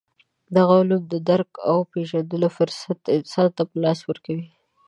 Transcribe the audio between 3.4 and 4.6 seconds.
ته په لاس ورکوي.